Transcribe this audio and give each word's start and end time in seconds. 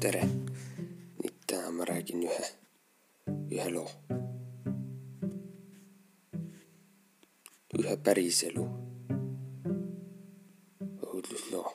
tere! 0.00 0.22
nüüd 1.20 1.34
täna 1.46 1.70
ma 1.76 1.84
räägin 1.84 2.22
ühe, 2.24 2.44
ühe 3.52 3.66
loo. 3.74 3.88
ühe 7.78 7.96
päriselu 8.06 8.64
õudusloo. 11.04 11.68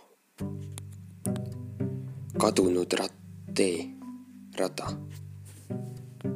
kadunud 2.41 2.97
rattee, 3.01 3.77
rada. 4.57 4.89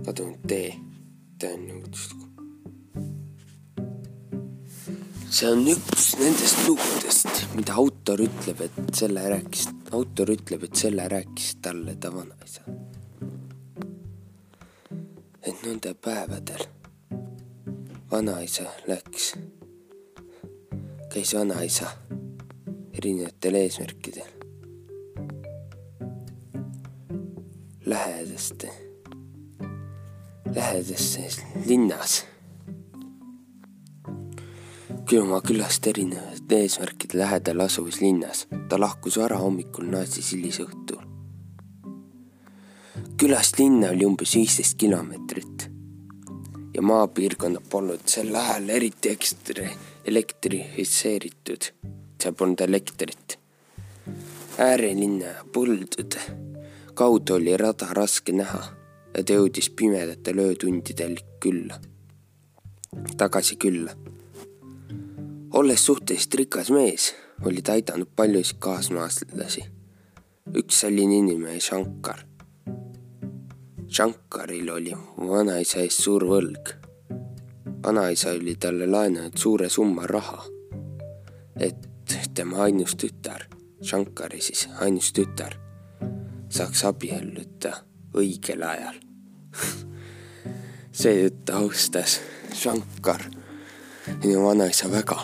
kadunud 0.05 0.45
tee, 0.53 0.69
tõeline 1.41 1.81
õuduslugu. 1.81 2.28
See 5.29 5.47
on 5.47 5.61
üks 5.69 6.15
nendest 6.17 6.63
lugudest, 6.65 7.43
mida 7.53 7.75
autor 7.77 8.21
ütleb, 8.23 8.63
et 8.65 8.79
selle 8.97 9.21
rääkis, 9.29 9.67
autor 9.93 10.31
ütleb, 10.33 10.65
et 10.65 10.81
selle 10.81 11.05
rääkis 11.11 11.51
talle 11.61 11.95
ta 12.01 12.11
vanaisa. 12.13 12.65
et 15.49 15.61
nende 15.65 15.93
päevadel 15.93 16.65
vanaisa 18.11 18.65
läks, 18.87 19.31
käis 21.13 21.31
vanaisa 21.33 21.87
erinevatel 22.93 23.57
eesmärkidel 23.61 24.33
lähedaste, 27.85 28.69
lähedases 30.55 31.39
linnas 31.65 32.25
Külamaa 35.09 35.41
külast 35.41 35.87
erinevate 35.89 36.57
eesmärkide 36.61 37.17
lähedal 37.17 37.59
asuvas 37.59 38.01
linnas. 38.01 38.47
ta 38.69 38.79
lahkus 38.79 39.15
varahommikul, 39.17 39.87
naasis 39.89 40.27
hilisõhtul. 40.33 40.99
külast 43.17 43.57
linna 43.59 43.89
oli 43.89 44.05
umbes 44.05 44.35
viisteist 44.35 44.77
kilomeetrit 44.77 45.65
ja 46.73 46.81
maapiirkonnad 46.81 47.65
polnud 47.69 48.05
sel 48.05 48.35
ajal 48.35 48.69
eriti 48.69 49.09
ekstra 49.09 49.65
elektrifitseeritud. 50.05 51.71
seal 52.21 52.33
polnud 52.33 52.61
elektrit. 52.67 53.39
äärelinna 54.59 55.33
põldude 55.57 56.21
kaudu 56.93 57.33
oli 57.33 57.57
rada 57.57 57.89
raske 57.91 58.31
näha 58.31 58.61
ja 59.17 59.23
ta 59.23 59.33
jõudis 59.33 59.73
pimedatel 59.73 60.45
öötundidel 60.45 61.17
külla, 61.39 61.81
tagasi 63.17 63.55
külla 63.55 63.97
olles 65.53 65.85
suhteliselt 65.85 66.33
rikas 66.33 66.71
mees, 66.71 67.15
oli 67.45 67.61
ta 67.61 67.71
aidanud 67.71 68.07
paljusid 68.15 68.57
kaasmaalasi. 68.59 69.63
üks 70.57 70.79
selline 70.79 71.17
inimene, 71.17 71.59
Shankar. 71.59 72.19
Shankaril 73.87 74.69
oli 74.69 74.93
vanaisa 75.17 75.79
ees 75.79 75.97
suur 75.97 76.25
võlg. 76.25 76.73
vanaisa 77.83 78.29
oli 78.29 78.55
talle 78.55 78.87
laenanud 78.87 79.37
suure 79.37 79.69
summa 79.69 80.07
raha, 80.07 80.43
et 81.59 81.89
tema 82.33 82.63
ainus 82.63 82.95
tütar, 82.95 83.45
Shankari 83.83 84.41
siis 84.41 84.69
ainus 84.79 85.13
tütar, 85.13 85.55
saaks 86.49 86.85
abielluda 86.85 87.73
õigel 88.13 88.63
ajal 88.63 89.01
seetõttu 91.01 91.53
austas 91.53 92.19
Shankar 92.53 93.38
minu 94.23 94.43
vanaisa 94.43 94.91
väga 94.91 95.19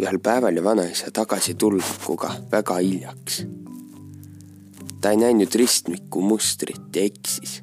ühel 0.00 0.18
päeval 0.18 0.56
ja 0.56 0.64
vanaisa 0.64 1.10
tagasitulekuga 1.10 2.30
väga 2.52 2.76
hiljaks. 2.76 3.44
ta 5.00 5.10
ei 5.10 5.16
näinud 5.16 5.54
ristmiku 5.54 6.22
mustrit 6.22 6.96
ja 6.96 7.02
eksis. 7.02 7.62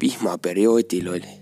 vihmaperioodil 0.00 1.08
oli 1.08 1.32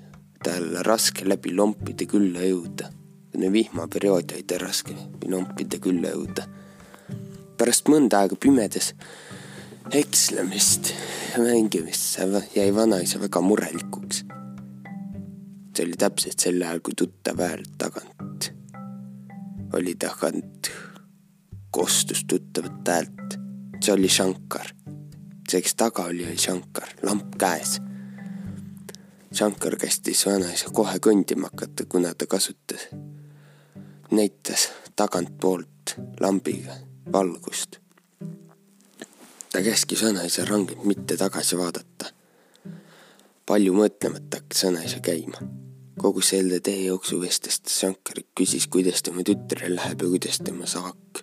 tal 0.44 0.82
raske 0.86 1.28
läbi 1.28 1.54
lompide 1.56 2.06
külla 2.06 2.46
jõuda. 2.46 2.92
kuni 3.32 3.52
vihmaperiood 3.52 4.32
oli 4.32 4.42
tal 4.42 4.62
raske 4.62 4.94
läbi 4.94 5.32
lompide 5.34 5.78
külla 5.78 6.14
jõuda. 6.14 6.46
pärast 7.58 7.88
mõnda 7.88 8.22
aega 8.22 8.36
pimedas 8.36 8.94
ekslemist 9.90 10.94
ja 11.32 11.42
mängimist 11.42 12.18
jäi 12.54 12.74
vanaisa 12.74 13.20
väga 13.20 13.40
murelikuks. 13.40 14.27
See 15.78 15.86
oli 15.86 15.98
täpselt 15.98 16.42
sel 16.42 16.62
ajal, 16.62 16.80
kui 16.82 16.96
tuttav 16.98 17.38
hääl 17.38 17.62
tagant 17.78 18.50
oli 19.72 19.94
tagant 19.94 20.70
kostus 21.70 22.24
tuttavat 22.24 22.88
häält. 22.88 23.38
see 23.84 23.94
oli 23.94 24.08
Shankar. 24.08 24.66
see, 25.50 25.62
kes 25.62 25.74
taga 25.74 26.04
oli, 26.04 26.26
oli 26.26 26.38
Shankar, 26.38 26.88
lamp 27.02 27.38
käes. 27.38 27.80
Shankar 29.34 29.76
kästis 29.76 30.26
vanaisa 30.26 30.70
kohe 30.72 30.98
kõndima 30.98 31.50
hakata, 31.52 31.84
kuna 31.88 32.14
ta 32.14 32.26
kasutas, 32.26 32.88
näitas 34.10 34.68
tagantpoolt 34.96 35.94
lambiga 36.20 36.74
valgust. 37.12 37.76
ta 39.52 39.62
käskis 39.62 40.02
vanaisa 40.04 40.44
rangelt 40.44 40.84
mitte 40.84 41.16
tagasi 41.16 41.56
vaadata. 41.56 42.12
palju 43.46 43.72
mõtlemata 43.72 44.40
hakkas 44.42 44.64
vanaisa 44.64 45.00
käima 45.00 45.67
kogu 45.98 46.22
selle 46.22 46.60
tee 46.60 46.84
jooksul 46.86 47.20
vestles 47.20 47.60
ta 47.60 47.70
Shankari, 47.70 48.24
küsis, 48.38 48.68
kuidas 48.70 49.02
tema 49.02 49.24
tütrel 49.26 49.74
läheb 49.76 50.02
ja 50.02 50.10
kuidas 50.14 50.38
tema 50.44 50.66
saak 50.66 51.22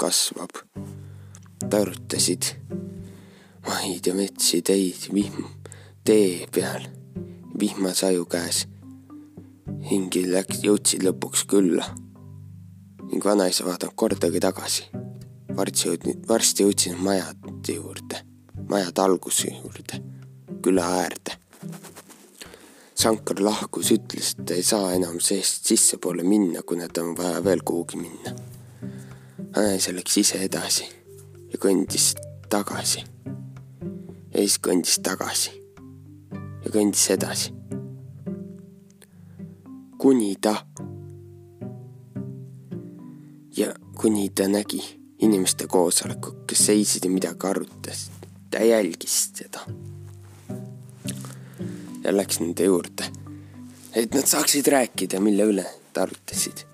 kasvab. 0.00 0.62
ta 1.70 1.80
arutasid 1.80 2.54
maid 3.66 4.06
ja 4.06 4.14
metsi, 4.14 4.62
teid, 4.62 5.08
vihm, 5.12 5.44
tee 6.04 6.46
peal, 6.52 6.88
vihmasaju 7.60 8.24
käes. 8.24 8.64
hingid 9.90 10.30
läks, 10.32 10.62
jõudsid 10.64 11.04
lõpuks 11.04 11.44
külla 11.48 11.84
ning 13.10 13.24
vanaisa 13.24 13.64
vaatab 13.68 13.92
kordagi 13.94 14.40
tagasi. 14.40 14.88
varsti 15.56 15.88
jõudnud, 15.88 16.26
varsti 16.28 16.64
jõudsid 16.64 16.98
majade 16.98 17.76
juurde, 17.76 18.24
majade 18.68 19.00
alguse 19.00 19.52
juurde, 19.52 20.00
küla 20.62 20.88
äärde 21.04 21.43
Shankar 22.94 23.40
lahkus, 23.42 23.90
ütles, 23.90 24.34
et 24.38 24.44
ta 24.46 24.54
ei 24.54 24.62
saa 24.62 24.92
enam 24.94 25.18
seest 25.20 25.66
sissepoole 25.66 26.22
minna, 26.22 26.62
kuna 26.62 26.86
tal 26.88 27.10
on 27.10 27.16
vaja 27.18 27.40
veel 27.44 27.62
kuhugi 27.66 27.98
minna. 27.98 28.34
naise 29.54 29.92
läks 29.94 30.16
ise 30.18 30.38
edasi 30.42 30.86
ja 31.50 31.58
kõndis 31.58 32.12
tagasi. 32.50 33.02
ja 34.30 34.38
siis 34.38 34.58
kõndis 34.62 35.00
tagasi 35.02 35.50
ja 36.64 36.70
kõndis 36.70 37.10
edasi. 37.10 37.52
kuni 39.98 40.36
ta 40.36 40.54
ja 43.56 43.74
kuni 43.96 44.28
ta 44.30 44.46
nägi 44.48 44.82
inimeste 45.18 45.66
koosolekut, 45.66 46.44
kes 46.46 46.66
seisid 46.66 47.04
ja 47.04 47.10
midagi 47.10 47.46
arutasid. 47.46 48.30
ta 48.50 48.62
jälgis 48.62 49.18
seda 49.34 49.66
ja 52.04 52.12
läks 52.16 52.40
nende 52.40 52.64
juurde, 52.64 53.06
et 53.96 54.14
nad 54.14 54.26
saaksid 54.28 54.66
rääkida, 54.68 55.20
mille 55.20 55.46
üle 55.48 55.64
nad 55.64 56.02
arutasid. 56.02 56.66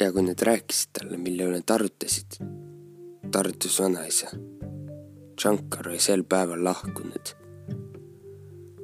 ja 0.00 0.12
kui 0.12 0.22
nad 0.22 0.42
rääkisid 0.42 0.92
talle, 0.92 1.16
mille 1.16 1.48
üle 1.48 1.62
nad 1.62 1.72
arutasid, 1.74 2.38
ta 3.30 3.38
arutas 3.38 3.80
vanaisa. 3.80 4.30
Shankar 5.40 5.88
oli 5.88 5.98
sel 6.00 6.22
päeval 6.24 6.64
lahkunud. 6.64 7.34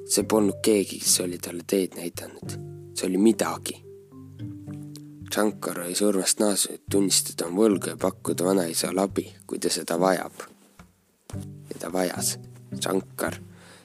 see 0.08 0.24
polnud 0.28 0.58
keegi, 0.62 0.98
kes 0.98 1.20
oli 1.20 1.38
talle 1.38 1.62
teed 1.66 1.94
näidanud, 1.96 2.58
see 2.94 3.06
oli 3.08 3.18
midagi. 3.18 3.78
Shankar 5.34 5.80
oli 5.80 5.94
surmast 5.94 6.40
naasnud, 6.40 6.74
et 6.74 6.82
tunnistada 6.90 7.46
oma 7.46 7.62
võlga 7.62 7.94
ja 7.94 7.96
pakkuda 7.96 8.44
vanaisale 8.44 9.00
abi, 9.00 9.24
kui 9.46 9.58
ta 9.58 9.70
seda 9.70 10.00
vajab. 10.00 10.44
ja 11.70 11.78
ta 11.78 11.92
vajas. 11.92 12.38
Shankar 12.82 13.38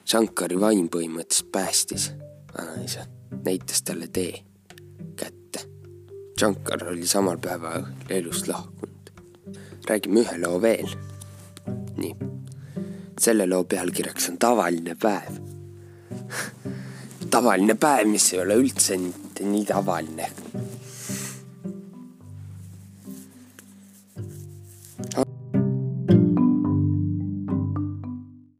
Shankari 0.08 0.56
vaim 0.56 0.86
põhimõtteliselt 0.88 1.50
päästis 1.52 2.04
vanaisa, 2.54 3.02
näitas 3.44 3.82
talle 3.84 4.06
tee 4.08 4.38
kätte. 5.16 5.66
Shankar 6.38 6.86
oli 6.88 7.06
samal 7.06 7.36
päeval 7.36 7.84
elust 8.10 8.48
lahkunud. 8.48 9.12
räägime 9.88 10.20
ühe 10.20 10.38
loo 10.40 10.62
veel. 10.62 10.88
nii, 11.96 12.14
selle 13.20 13.46
loo 13.46 13.64
pealkirjaks 13.64 14.30
on 14.30 14.38
tavaline 14.38 14.96
päev 15.02 15.36
tavaline 17.34 17.74
päev, 17.74 18.08
mis 18.08 18.32
ei 18.32 18.40
ole 18.40 18.56
üldse 18.56 18.96
nii 18.96 19.64
tavaline 19.64 20.30